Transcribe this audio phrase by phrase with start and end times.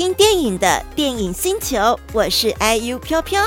[0.00, 3.46] 听电影的电影星球，我是 IU 飘飘。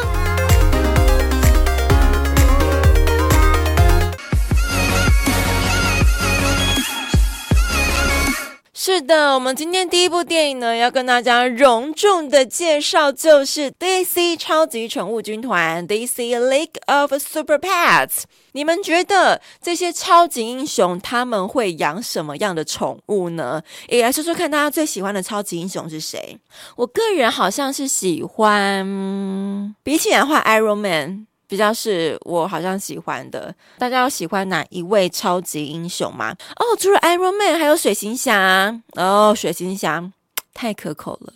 [8.86, 18.24] 是的，我们今天第一部电影呢，要跟大家隆重的介绍，就是 DC 超级宠物军团 DC League of Super Pets。
[18.52, 23.62] 你们觉得这些超级英雄他们会养什么样的宠物呢？
[23.88, 26.38] 也来说说看，大家最喜欢的超级英雄是谁？
[26.76, 31.28] 我个人好像是喜欢，比起来的话，Iron Man。
[31.54, 36.36] 比较是我好像喜欢的，大家有喜欢哪一位超级英雄吗？
[36.56, 38.82] 哦，除了 Iron Man，还有水行侠。
[38.96, 40.12] 哦，水行侠
[40.52, 41.34] 太可口了，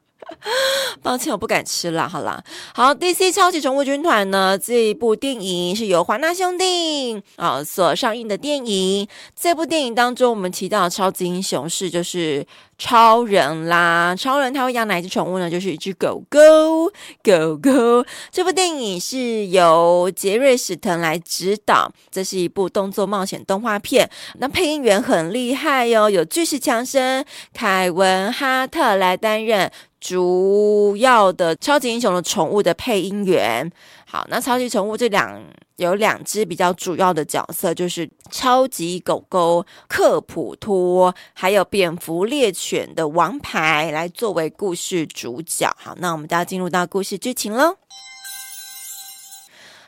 [1.02, 2.08] 抱歉，我不敢吃了。
[2.08, 2.42] 好啦，
[2.74, 9.06] 好，DC 超级宠物军团呢，这一部电影是由华纳兄弟啊、所上映的电影。
[9.38, 12.46] 这部电影当中，我们提到的超级英雄是就是。
[12.78, 15.50] 超人啦，超人他会养哪一只宠物呢？
[15.50, 16.86] 就是一只狗狗，
[17.24, 18.06] 狗狗。
[18.30, 24.08] 这部电影是由杰瑞史腾来指导，这是一部动作冒险动画片。
[24.38, 29.68] 那配音员很厉害哟、哦，有巨石强森、凯文哈特来担任
[30.00, 33.68] 主要的超级英雄的宠物的配音员。
[34.10, 35.42] 好，那超级宠物这两。
[35.76, 45.72] 有两只比较主要的角色，就是超级狗狗克普托，还有蝙蝠猎犬的王牌来作为故事主角。
[45.78, 47.76] 好，那我们就要进入到故事剧情喽。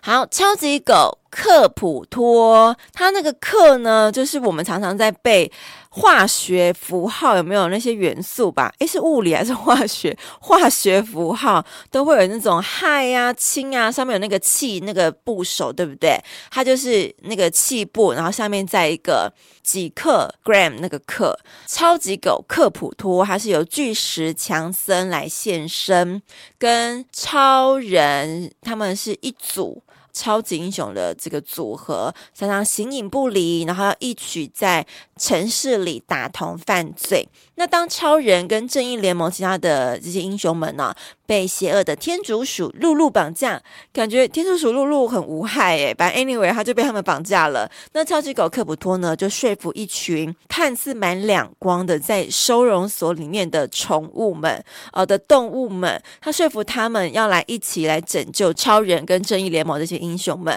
[0.01, 5.51] 好，超级狗克普托，它那个克呢，就是我们常常在背。
[5.93, 8.73] 化学符号有没有那些元素吧？
[8.79, 10.17] 诶，是物理还是化学？
[10.41, 16.17] 化学符号都会有那种氦呀、氢啊，上面有那个气那个部首，对不对？
[16.49, 19.33] 它就是那个气部，然后下面再一个
[19.65, 21.37] 几克 gram 那个克。
[21.67, 26.23] 超级狗克普托，它是由巨石强森来现身，
[26.57, 29.83] 跟超人他们是一组。
[30.13, 34.87] 超级英雄的这个组合常常形影不离，然后要一曲在
[35.21, 37.29] 城市里打同犯罪。
[37.57, 40.95] 那当超人跟正义联盟其他的这些英雄们呢、
[41.27, 43.61] 被邪恶的天竺鼠露露绑架，
[43.93, 47.71] 感觉天竺鼠露露很无害诶，反正 anyway 他就被他们绑架了。
[47.93, 60.51] 那超级狗克普托呢，就说服一群看似蛮两光的在收容所里面的宠物们，呃的动物们，他说服他们要来一起来拯救超人跟正义联盟这些英雄们。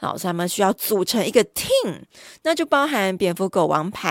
[0.00, 2.00] 然后他们需要组成一个 team，
[2.44, 4.05] 那就包含蝙蝠狗王牌。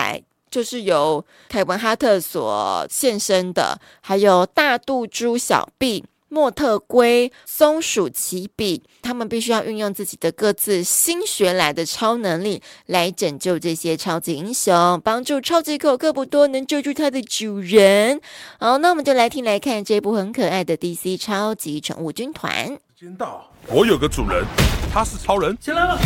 [0.48, 18.20] 就是由凯文哈特所现身的，还有大肚猪小臂、莫特龟、松鼠奇比，他们必须要运用自己的各自新学来的超能力来拯救这些超级英雄，帮助超级狗克不多能救出它的主人。
[18.58, 22.78] 好，那我们就来听来看这部很可爱的 DC 超级宠物军团。
[22.98, 24.44] 时间到，我有个主人，
[24.90, 25.98] 他是超人，起来了。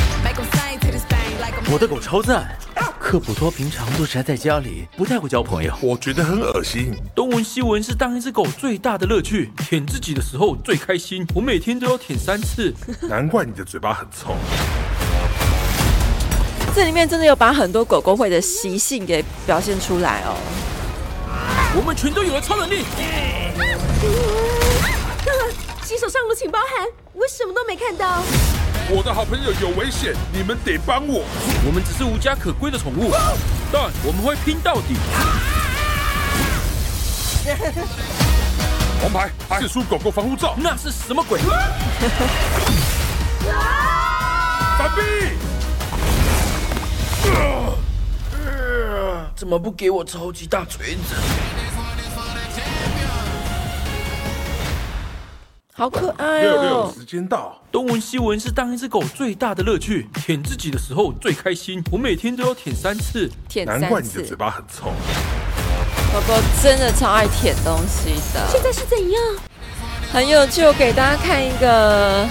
[1.73, 2.59] 我的狗超赞。
[3.11, 5.75] 克普托平常都宅在家里，不太会交朋友。
[5.83, 6.95] 我觉得很恶心。
[7.13, 11.27] 东闻西闻是当一只狗最大的乐趣，舔自己的时候最开心。
[11.35, 12.73] 我每天都要舔三次。
[13.09, 14.37] 难怪你的嘴巴很臭。
[16.73, 20.37] 这里面真的有把很多狗狗会的习性给表现出来哦。
[21.75, 22.85] 我们全都有了超能力。
[25.83, 28.23] 洗手上路，请包涵，我什么都没看到。
[28.93, 31.25] 我的好朋友有危险，你们得帮我。
[31.65, 33.13] 我们只是无家可归的宠物，
[33.71, 34.97] 但我们会拼到底。
[39.03, 39.31] 王牌，
[39.61, 41.41] 四出狗狗防护罩，那是什么鬼？
[44.77, 45.01] 反壁！
[49.37, 51.15] 怎么不给我超级大锤子？
[55.81, 56.43] 好可爱哦！
[56.43, 57.59] 六六，时间到。
[57.73, 61.83] 东闻西闻是当一只狗最大的乐趣，舔自己的时候最开心。
[61.91, 63.81] 我每天都要舔三次，舔三次。
[63.81, 64.91] 难怪你的嘴巴很臭。
[66.13, 68.47] 狗狗真的超爱舔东西的。
[68.53, 69.23] 现在是怎样？
[70.13, 72.29] 很有趣，我给大家看一个，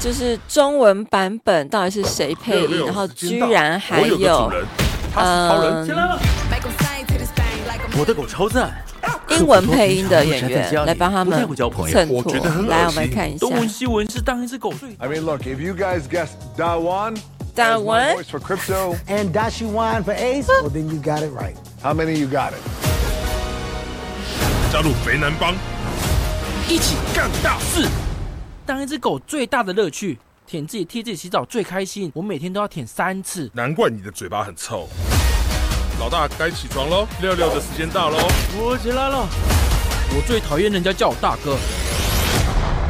[0.00, 4.50] 就是中文版本到底是谁配音，然后居然还有，
[5.14, 5.86] 嗯，
[7.98, 8.82] 我的狗超赞。
[9.38, 11.48] 英文配音的演员来帮他们
[11.86, 12.32] 衬托。
[12.66, 13.38] 来，我们看一下。
[13.38, 14.90] 东文西文是当一只狗最。
[14.98, 17.16] I mean, look, if you guys guessed Dawan,
[17.54, 21.54] Dawan voice for Crypto, and Dashiwan for Ace, well then you got it right.
[21.80, 22.60] How many you got it?
[24.72, 25.54] 加入肥男帮，
[26.68, 27.86] 一起干大事。
[28.66, 32.10] 当一只狗最大的乐趣，舔自己、替自己洗澡最开心。
[32.12, 33.48] 我每天都要舔三次。
[33.54, 34.88] 难怪你的嘴巴很臭。
[35.98, 38.18] 老大该起床喽，六六的时间到喽。
[38.56, 39.28] 我起来了。
[40.14, 41.56] 我最讨厌人家叫我大哥。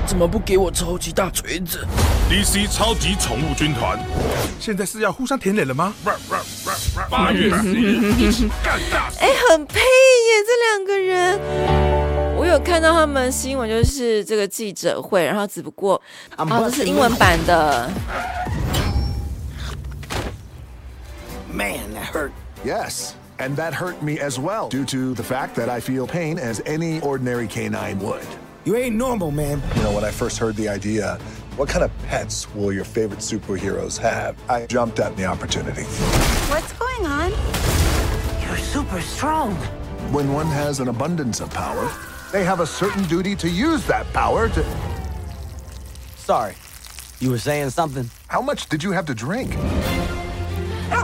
[0.06, 1.86] 怎么不给我超级大锤子
[2.30, 3.98] ？DC 超级宠物军团，
[4.60, 5.94] 现在是要互相舔脸了吗？
[7.10, 9.18] 八月十日，干大事。
[9.20, 11.40] 哎，很配耶，这两个人。
[12.36, 16.00] 我有看到他们新闻，就是这个记者会，然后只不过
[16.36, 17.90] 啊，这是英文版的。
[21.50, 22.30] Man, that hurt.
[22.68, 26.38] Yes, and that hurt me as well, due to the fact that I feel pain
[26.38, 28.26] as any ordinary canine would.
[28.66, 29.62] You ain't normal, man.
[29.74, 31.14] You know, when I first heard the idea,
[31.56, 34.36] what kind of pets will your favorite superheroes have?
[34.50, 35.84] I jumped at the opportunity.
[36.50, 37.30] What's going on?
[38.46, 39.54] You're super strong.
[40.12, 41.90] When one has an abundance of power,
[42.32, 44.62] they have a certain duty to use that power to.
[46.16, 46.52] Sorry,
[47.18, 48.10] you were saying something?
[48.26, 49.56] How much did you have to drink?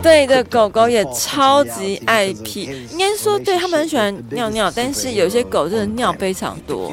[0.01, 6.91] 对的，狗狗也超级爱屁，应该说对他们很喜欢尿尿，但是有些狗真的尿非常多。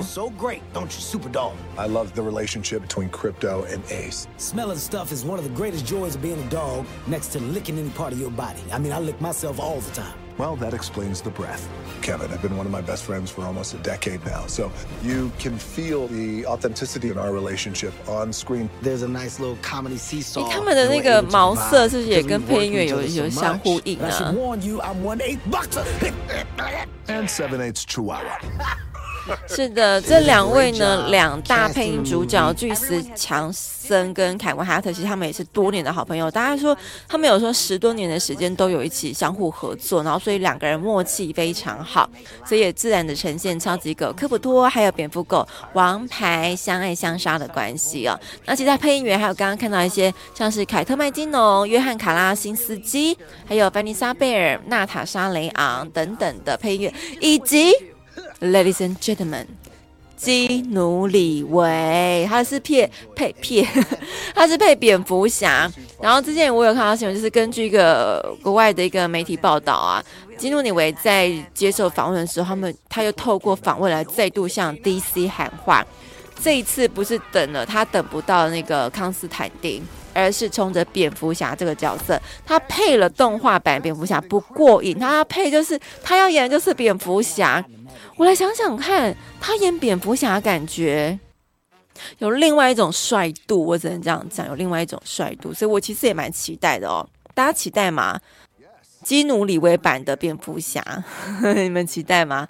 [1.76, 4.26] I love the relationship between Crypto and Ace.
[4.38, 7.78] Smelling stuff is one of the greatest joys of being a dog, next to licking
[7.78, 8.62] any part of your body.
[8.72, 10.14] I mean, I lick myself all the time.
[10.40, 11.66] Well, that explains the breath.
[12.02, 14.70] Kevin, I've been one of my best friends for almost a decade now, so
[15.02, 18.68] you can feel the authenticity in our relationship on screen.
[18.82, 20.50] There's a nice little comedy seesaw.
[20.50, 24.08] 他们的那个毛色是不是也跟配音乐有有相呼应啊？
[24.08, 25.84] I should warn you, I'm one eighth boxer.
[27.08, 28.38] And seven eighths Chihuahua.
[29.47, 36.29] 是的，这两位呢，两大配音主角巨石强森跟凯文哈特，其实他们也是多年的好朋友。
[36.31, 36.75] 大家说
[37.07, 42.09] 他们有说十多年的时间都有一起相互合作，然后所以两个人默契非常好，
[42.45, 48.19] 所以也自然的呈现超级狗科普托还有蝙蝠狗王牌相爱相杀的关系哦。
[48.45, 57.71] 那其他配音员还有刚刚看到一些像是凯特麦金农、约翰卡拉辛斯基，还有凡尼莎贝尔、娜塔莎雷昂等等的配音员，以及。
[58.41, 59.45] Ladies and gentlemen，
[60.17, 63.63] 基努里维，他是配配配，
[64.33, 65.71] 他是配蝙蝠侠。
[66.01, 70.03] 然后之前我有看到新闻，就是根据一个国外的一个媒体报道啊，
[70.39, 75.85] 基努里维在接受访问的时候，他们他又透过访问来再度向 DC 喊话。
[76.43, 79.83] 这一次不是等了他等不到那个康斯坦丁，
[80.15, 87.63] 而是冲着蝙蝠侠这个角色，他配了动画版蝙蝠侠不过瘾，他要配就是他要演的就是蝙蝠侠。
[88.17, 91.19] 我来想想看，他演蝙蝠侠感觉
[92.19, 97.07] 有另外一种帅度，我只能这样讲，有另外一种帅度，所以我其实也蛮期待的哦。
[97.33, 98.19] 大家期待吗？
[99.03, 100.83] 基努李维版的蝙蝠侠，
[101.55, 102.47] 你们期待吗？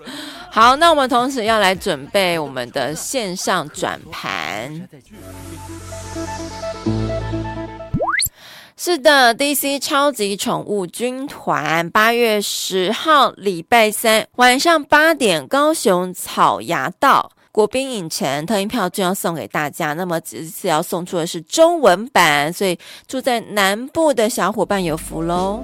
[0.50, 4.90] 好，那我们同时要来准备我们的线上转盘。
[8.84, 19.94] 是的，DC 超级宠物军团八月十号礼拜三晚上八点，高雄草衙道国宾影城特映票就要送给大家。
[19.94, 25.64] 那么这次要送出的是中文版，所以住在南部的小伙伴有福喽。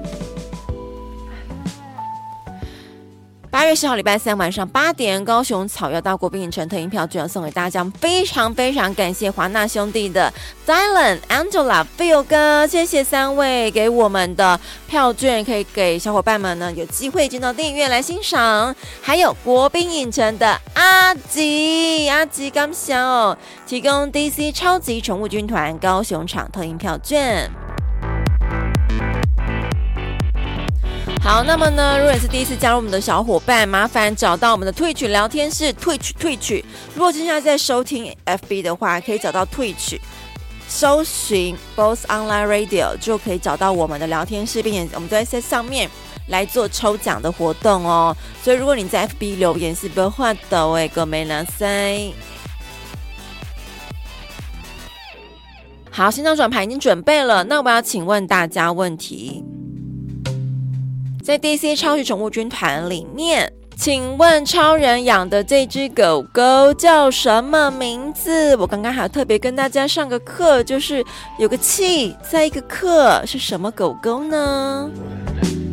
[3.58, 10.32] 八月十号礼拜三晚上八点，高雄草药大国宾影城特映票就要送给大家，非常非常感谢华纳兄弟的
[10.64, 18.76] Dylan、Angela、Phil 哥，谢谢三位给我们的票券，可以给小伙伴们呢有机会进到电影院来欣赏。
[19.02, 23.36] 还有国宾影城的阿吉，阿吉刚想，
[23.66, 27.50] 提供 DC 超级宠物军团高雄场特映票券。
[31.28, 36.64] 好，那么呢，如果你是第一次加入我们的小伙伴，麻烦找到我们的 Twitch 聊天室，Twitch Twitch。
[36.96, 40.00] 如果接下来在收听 FB 的话，可以找到 Twitch，
[40.70, 45.90] 搜寻 Boss Online Radio 就可以找到我们的聊天室，并且我们都在在上面
[46.28, 48.16] 来做抽奖的活动哦。
[48.42, 52.14] 所以如果你在 FB 留言是不会换的，诶，哥没拿塞。
[55.92, 59.44] 好，线上转盘已经准备了，那我要请问大家问题。
[61.28, 63.52] 在 DC 超级宠物军团里面。
[63.76, 68.56] 请问超人养的这只狗狗叫什么名字？
[68.56, 71.04] 我刚刚还特别跟大家上个课，就是
[71.38, 74.90] 有个气在一个课是什么狗狗呢？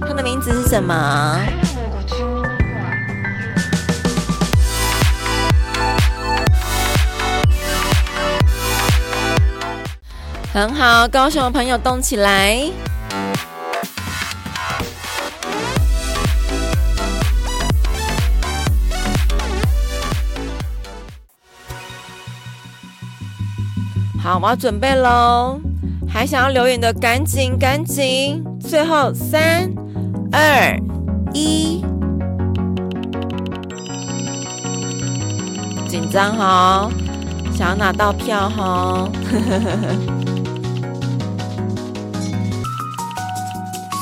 [0.01, 1.39] 它的名字是什么？
[10.53, 12.69] 很好，高雄的朋友动起来！
[24.25, 25.61] 好，我要准备喽。
[26.09, 28.43] 还想要留言的，赶紧赶紧！
[28.59, 29.71] 最后三
[30.33, 30.75] 二
[31.35, 31.85] 一，
[35.87, 36.89] 紧张哈，
[37.55, 39.07] 想要拿到票哈。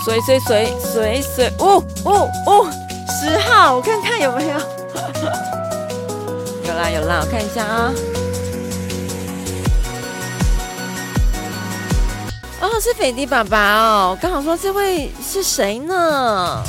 [0.04, 2.70] 随随随随随，哦哦哦，
[3.08, 4.56] 十号，我看看有没有。
[6.68, 7.92] 有啦有啦，我看一下啊。
[12.62, 14.18] 哦是斐迪爸爸哦！
[14.22, 16.62] 刚好说这位是谁呢？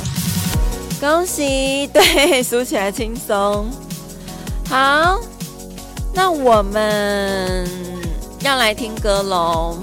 [1.00, 3.70] 恭喜， 对，数起来轻松。
[4.68, 5.20] 好，
[6.12, 7.64] 那我们
[8.40, 9.78] 要来听歌喽。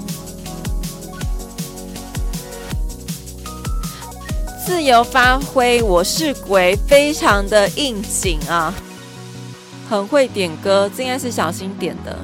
[4.66, 8.74] 自由发挥，我是鬼，非常的应景啊，
[9.88, 12.18] 很会点歌，这应该是小新点的。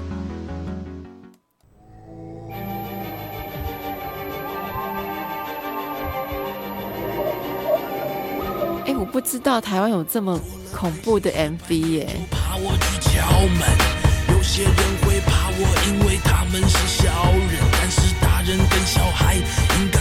[9.31, 10.41] 知道台湾有这么
[10.75, 12.09] 恐怖的 MV 耶。
[12.31, 13.29] 怕我去敲
[13.61, 17.61] 门，有些人会怕我，因为他们是小人。
[17.71, 19.98] 但是大人跟小孩应该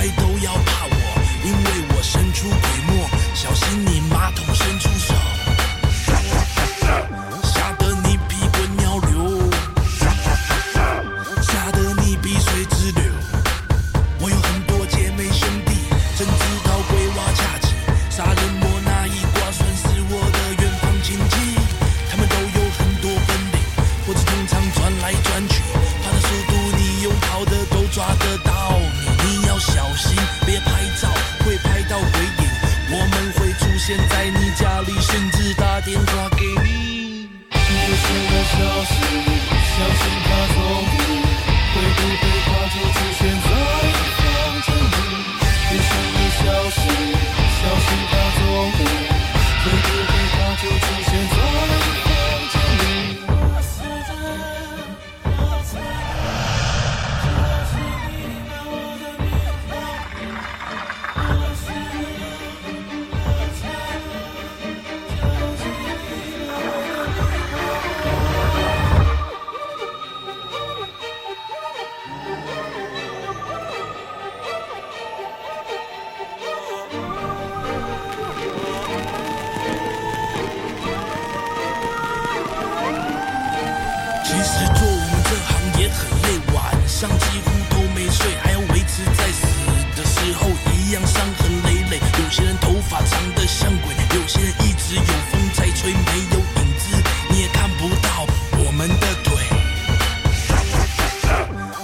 [84.38, 89.48] 其实做我们这行也很累，晚上几乎都没睡，还要维持在死
[89.96, 92.00] 的时候一样伤痕累累。
[92.24, 97.02] 有些人头发长得像鬼，有些人一直有风在吹，没有影子
[97.32, 98.28] 你也看不到
[98.64, 99.34] 我们的腿，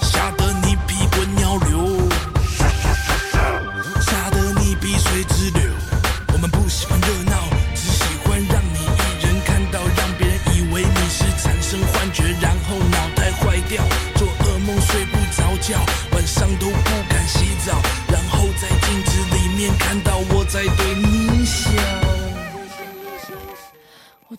[0.00, 2.08] 吓得你屁滚尿流，
[4.00, 5.72] 吓得你鼻血直流。
[6.32, 7.23] 我们不喜欢这。